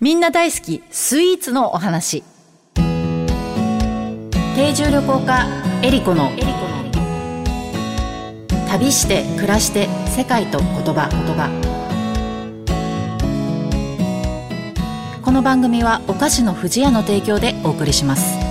[0.00, 2.24] みんな大好きスイーツのお話。
[2.74, 5.46] 定住旅行家
[5.82, 6.30] エリコの
[8.66, 11.10] 旅して暮らして世界と言葉。
[11.10, 11.50] 言葉
[15.22, 18.49] この番組はお菓子の不二家の提供でお送りします。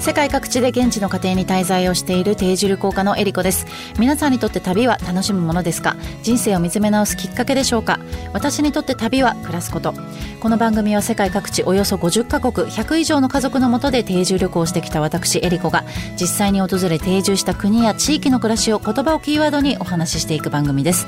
[0.00, 3.66] 世界各地で現地の家庭に滞在をしている定住旅行家のエリコです。
[3.98, 5.94] 皆さんにとって旅は楽しむものですか？
[6.22, 8.00] 人生を見つめ直すきっかけでしょうか？
[8.32, 9.92] 私にとって旅は暮らすこと。
[10.40, 15.84] この番組は世界各地およそ50カ国100以上の家族のもとで定住旅行をしてきた私エリコが
[16.18, 21.06] 実際に訪れ定住した国や地域の暮らしを言葉をキーワードにお話ししていく番組です。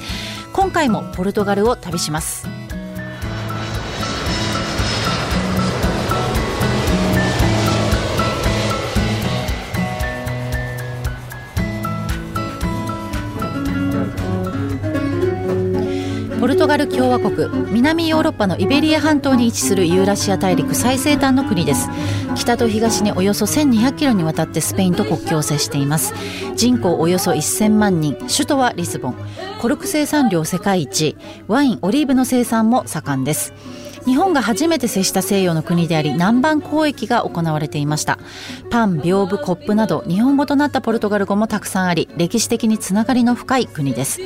[0.53, 2.47] 今回もポルトガルを旅します。
[16.63, 21.89] トガル共和国南ヨーロッパのイベリア半島に位置するユーラシア大陸最西端の国です。
[22.37, 26.15] 北と東におよそ1200キロにわたってスペインと国境を接しています。
[26.55, 28.15] 人口およそ1000万人。
[28.33, 29.17] 首都はリスボン。
[29.61, 31.17] コルク生産量世界一。
[31.49, 33.53] ワインオリーブの生産も盛んです。
[34.07, 38.19] 日本が初めて接した西洋の国であり南蛮交易が行われていました。
[38.71, 44.21] パン屏風コップなど日本語となったポルトガル語もたくさんあり歴史的につながりの深い国です。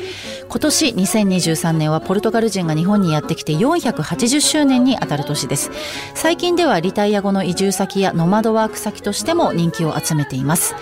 [0.49, 5.71] 今年2023年はポルトガル人が日本にやってきて480周年にあたる年です。
[6.15, 10.75] 最近ではリタイア後の移住先やノマドワーク先としても人気を集めています。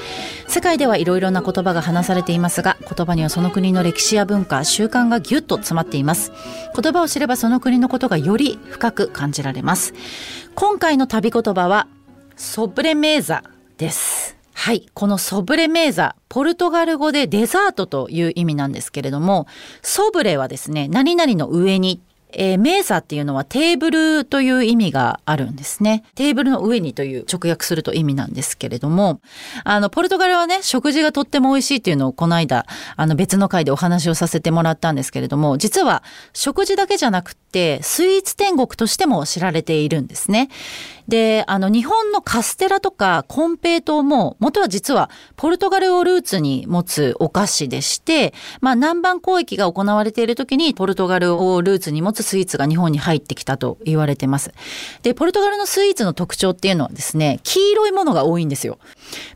[0.47, 6.33] 世界ではいろいろな言葉が話されていますが言葉にはその国の歴史や文化習慣がぎゅっと詰まっています。
[6.81, 9.95] 言葉を知ればその国のことがより深深く感じられます
[10.55, 11.89] 今回の旅言葉は
[12.37, 13.43] ソブレメーザ
[13.79, 14.87] ですはい。
[14.95, 19.47] このソブレメーザ、ポルトガル語でデザートという意味なんですけれども、
[19.83, 22.01] ソブレはですね、何々の上に
[22.37, 26.05] えー、メーザっていうのはテーブルという意味があるんですね。
[26.15, 29.21] テーブルの上にという直訳すると意味なんですけれども、
[29.65, 32.67] あの、ポルトガルはね、食事がとっても美味しいっていうのをこの間、
[32.97, 40.49] あの別の回でお話をさせてもらったんですけれども、実は食事だけじゃなくて、スイーツ天国としても知られているんですね。
[41.09, 54.53] で、あの、日本のカステラとかコンペイトも、元は実はポルトガルをルーツに持つお菓子でして、まあ、南蛮交易が行われている時に、ポルトガルをルーツに持つスイーツが日本に入ってきたと言われてます。
[55.03, 58.79] で、ポルトガルのスイーツの特徴っていうのはですね、黄色いものが多いんですよ。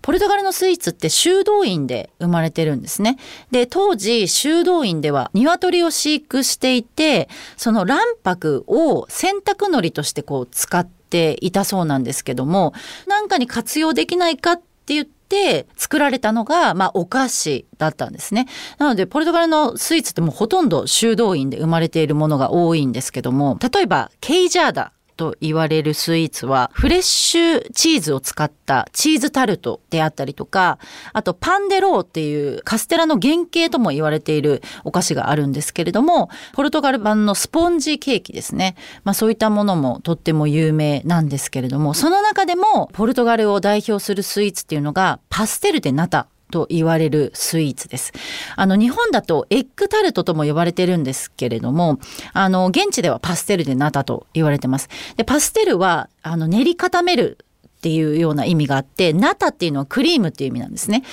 [0.00, 3.18] ポルトガルのスイーツって修道院で生まれてるんですね。
[3.50, 12.72] で、当時、修道院では鶏を飼育していて、その卵白を洗濯海苔としてこう使って、ていたそうなんですけども
[13.06, 18.46] 何かに活用できないかって言って作られたのが、まあ、お菓子だったんですね。
[18.78, 30.78] なので、ポルトガルのスイーツってもうほとんど修道院で生まれているものが多いんですけども、例えば、ケイジャーダと言われるスイーツはフレッシュチーズを使ったチーズタルトであったりとか
[31.12, 48.12] あとパンデローっていうカステラの原型とも言われているお菓子があるんですけれどもポルトガル版のスポンジケーキですね、まあ、そういったものもとっても有名なんですけれどもその中でもポルトガルを代表するスイーツっていうのがパステルデナタと言われるスイーツです。
[48.56, 51.98] あの、日本だとエッグタルトとも呼ばれてるんですけれども、
[52.32, 54.88] あの、現地ではパステルでナタと言われてます。
[55.16, 57.38] で、パステルは、あの、練り固める
[57.78, 61.04] っていうような意味があって、ナタっていうのはクリームっていう意味なんですね。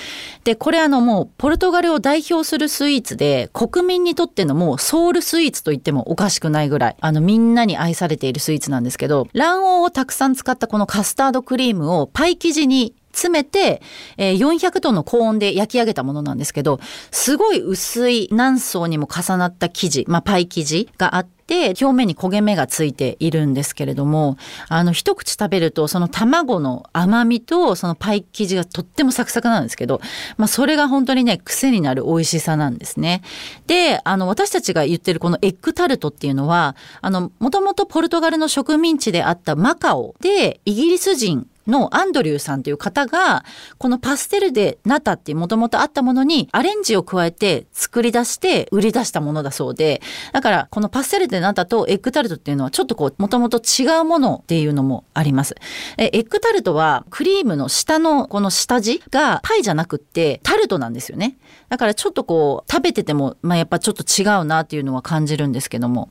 [0.42, 13.80] で、これあのもうポルトガルを代表するスイーツで、国民にとってのもうソウルスイーツと言ってもおかしくないぐらい、あのみんなに愛されているスイーツなんですけど、卵黄をたくさん使ったこのカスタードクリームをパイ生地に詰めて、
[14.18, 16.78] えー、400度の高温で焼き上げたものなんですけど、
[17.10, 21.36] すごい薄い何層にも重なった生地、まあパイ生地があって、
[21.80, 24.36] 表面に焦げ目がついているんですけれども
[24.68, 30.00] あの一口食べるとその卵の甘みとそのパイ生地がとってもサクサクなんですけど、
[30.38, 33.22] まあ、それが本当にね癖になる美味しさなんですね。
[33.68, 43.44] であの私たちが言ってるこのエッグタルトっていうのはあのもともとポルトガルの植民地であったマカオでイギリス人のアンドリューさんという方が、
[43.78, 50.00] このパステルでナタってもともとあったものにアレンジを加えて作り出して売り出したものだそうで、
[50.32, 55.54] だからこのパステルでナタとエッグタルトっていうのはちょっとこう、もともと違うものっていうのもあります。
[55.98, 61.36] エッグタルトはクリームの下のこの下地がパイじゃなくってタルトなんですよね。
[61.68, 66.10] だからちょっとこう、食べてても、まあやっぱちょっと違うなっていうのは感じるんですけども。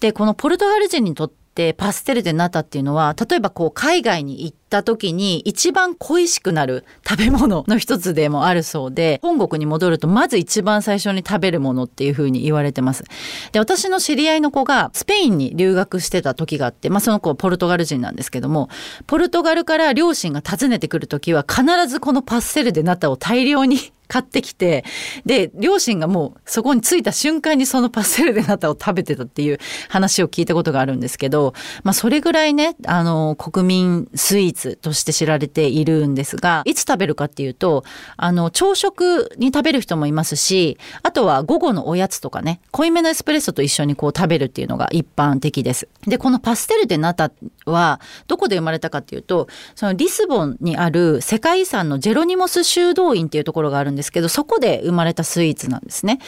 [0.00, 13.04] で、このポルトガル人にとっててパステルでナタっていうのは例えばこう海外に行った時に一番恋しくなる食べ物の一つでもあるそうで本国に戻るとまず一番最初に食べるものっていうふうに言われてます。
[13.52, 18.70] で私の知り合いの子がスペインに留学してた時があって、まあ、その子はポルトガル人なんですけども
[19.06, 23.76] ポルトガルから両親が訪ねてくる時は必ずこのパステルでナタを大量に
[24.10, 24.84] 買ってきて
[25.24, 29.58] で両親がもうそこに着いた瞬間にそのパステルでナタを食べてたっていう
[29.88, 31.54] 話を聞いたことがあるんですけど、
[31.84, 37.84] まあ、それぐらいねあの国民スイーツとして知られているんですがいつ食べるかっていうと
[38.16, 45.88] あの朝食に食べる人もいますしあとは午後のおやつとかね濃いめのエスプレッソと一緒にこう食べるっていうのが一般的です。
[46.06, 47.30] でこのパステルでナタ
[47.64, 49.46] はどこで生まれたかっていうと
[49.76, 56.18] そのリスボンにある世界遺産のジェロニモス修道院っていうところがあるんですですけどそこで生まれたスイーツなんですね。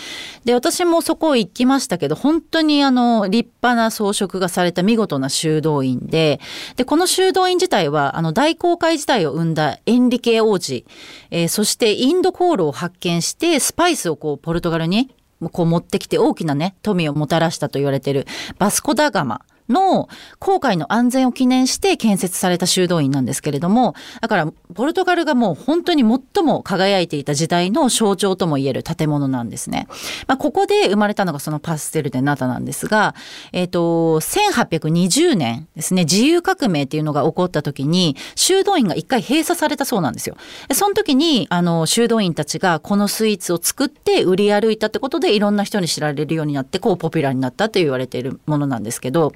[0.44, 6.40] で私もそこ行きましたけど本当にあの立派な装飾がされた見事な修道院で
[6.76, 10.84] でこの修道院自体はあの大航海時代を生んだエンリケ王子、
[11.30, 15.14] えー、そしてインド航路を発見してスパイスをこうポルトガルに
[15.50, 18.26] こう持ってきて大きなね富をもたらしたと言われてる
[18.58, 29.86] バスコダガマの航海の安全を記念して建設された修道院なんですけれども、だからポルトガルがもう本当に最も輝いていた時代の象徴ともいえる建物なんですね。
[30.26, 33.14] まあ、ここで生まれたのがそのパステル・デ・ナタなんですが、
[33.52, 40.36] えっ、ー、と、1820年ですね、自由革命っていうのが起こった時に、修道院が一回閉鎖されたそうなんですよ。
[40.72, 49.32] その時に、あの、修道院たちがこのスイーツを作って売り歩いたってことで、いろんな人に知られるようになって、こうポピュラーになったと言われているものなんですけど、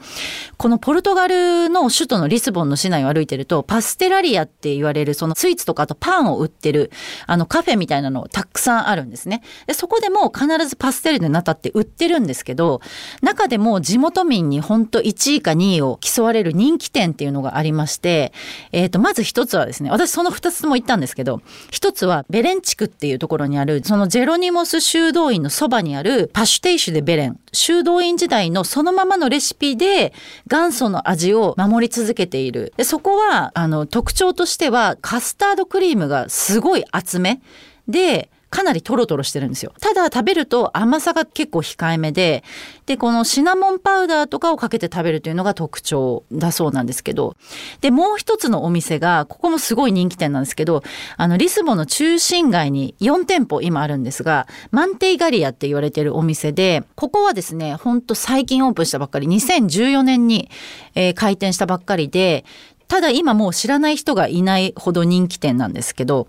[0.57, 6.91] このポルトガルの首都のリスボンの市内を歩いてると、パステラリアって言われるそのスイーツとかあとパンを売ってる
[7.27, 9.43] あのカフェみたいなのたくさんあるんですね。
[9.67, 12.81] で、そこでも必ずパステルでナタって売ってるんですけど、
[13.23, 18.33] 中でも地元民に本当1位か2位を競われる人気店っていうのがありまして、
[18.73, 21.41] えっ、ー、と、まず一つはですね、私その2つも行ったんですけど、
[21.71, 30.13] 一つはベレン地区っていうところにある、そのジェロニモス修道院のそばにあるパシュテイシュでベレン、修道院時代のそのままのレシピで
[30.47, 32.73] 元祖の味を守り続けている。
[32.77, 37.41] でそこはあの特徴としてはカスタードクリームがすごい厚め
[37.89, 39.73] でかなりトロトロしてるんですよ。
[39.81, 42.45] ただ食べると甘さが結構控えめで、
[42.87, 47.37] で、このシナモンパウダーとかをかけて食べるというのが特徴だそうなんですけど、
[47.81, 50.85] で、もう一つのお店が、ここもすごい人気店なんですけど、
[51.17, 60.49] あの、リスボの中心街に4店舗今あるんですが、マンテイガリアって言われてるお店で、ここはですね、ほんと最近オープンしたばっかり、2014年に、
[60.95, 62.45] えー、開店したばっかりで、
[62.89, 66.29] ただ今もう知らない人がいないほど人気店なんですけど、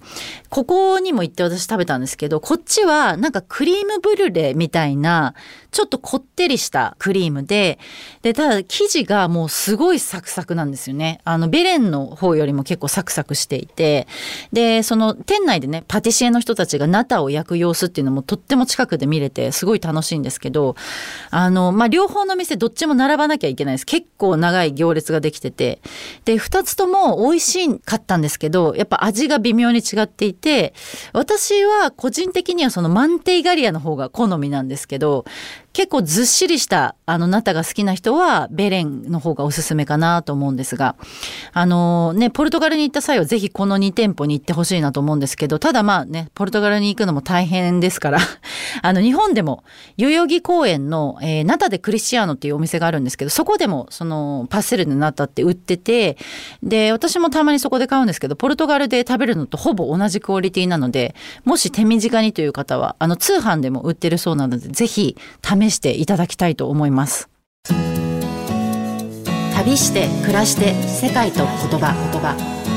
[0.50, 5.33] ここにも行って私食べたんですけど、こっちはなんかクリームブルレみたいな、
[5.71, 7.77] ちょっとこってりしたクリームで、
[8.24, 11.19] で、ただ生地がもうすごいサクサクなんですよね。
[11.24, 14.07] あの、ベレンの方よりも結構サクサクしていて、
[14.51, 20.75] で、その店内でね、パティシエの人たちがナタを焼く様子っていうのもとっても近くで見れて、すごい楽しいんですけど、
[21.30, 23.86] あの、まあ、両方の店どっちも並ばなきゃいけないです。
[23.86, 25.80] 結構長い行列ができてて、
[26.25, 30.73] で、2つとも美味しかったんですけどやっぱ味が微妙に違っていて
[31.13, 35.25] 私は個人的にはそのマンテイガリアの方が好みなんですけど
[35.77, 40.95] 結構ずっしりしたあのナタが好きな人はベレンの方がおすすめかなと思うんですが。
[41.53, 48.18] あのねポルトガルに行った際はぜひこの2店舗に行ってほしいなと思うんですけどただまあねポルトガルに行くのも大変ですから。
[48.81, 49.63] あの日本でも
[49.97, 56.18] 代々木公園の、えー、ナタでクリスチアーノっていうお店があるんですけどそこでもそのパステルでナタって売ってて
[56.63, 61.13] で私もたまにそこで買うんですけどポルトガルで食べるのとほぼ同じクオリティなので
[61.45, 67.30] もし手短にという方はあの通販でも売ってるそうなのでぜひ試試していただきたいと思います。
[69.56, 71.47] 旅して暮らして世界と言
[71.80, 72.77] 葉言葉。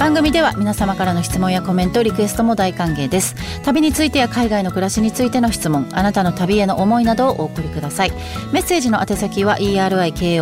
[0.00, 3.34] 番組では皆様からの質問やコメントリクエストも大歓迎です。
[3.64, 8.10] 旅についてや海外の暮らしについての質問あなたの旅への思いなどをお送りください。
[8.50, 10.40] メッセージの宛先は eriko.joqr.net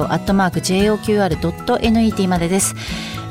[2.29, 2.77] までです。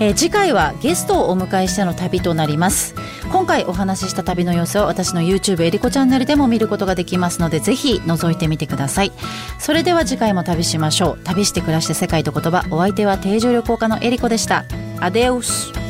[0.02, 2.94] えー、次回はゲストをお迎えしての旅となります。
[3.32, 9.14] 今回お話しした旅の様子は私の YouTube えりこチャンネルでも見ることができますのでぜひ覗いてみてください。
[9.60, 11.24] それでは次回も旅しましょう。
[11.24, 14.66] 旅して暮らして世界と言葉お相手は定住旅行家のえりこでした。
[15.00, 15.87] アデウス。